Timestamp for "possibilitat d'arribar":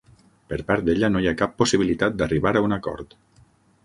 1.63-2.55